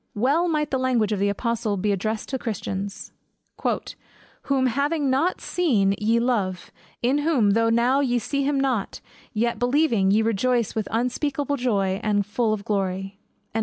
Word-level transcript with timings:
Well 0.15 0.47
might 0.47 0.71
the 0.71 0.79
language 0.79 1.11
of 1.11 1.19
the 1.19 1.29
apostle 1.29 1.77
be 1.77 1.91
addressed 1.91 2.29
to 2.29 2.39
Christians, 2.39 3.11
"Whom 4.41 4.65
having 4.65 5.11
not 5.11 5.39
seen 5.39 5.93
ye 5.99 6.19
love; 6.19 6.71
in 7.03 7.19
whom, 7.19 7.51
though 7.51 7.69
now 7.69 7.99
ye 7.99 8.17
see 8.17 8.41
him 8.41 8.59
not, 8.59 8.99
yet 9.31 9.59
believing, 9.59 10.09
ye 10.09 10.23
rejoice 10.23 10.73
with 10.73 10.87
joy 10.89 10.97
unspeakable, 10.99 11.79
and 12.01 12.25
full 12.25 12.51
of 12.51 12.65
glory." 12.65 13.19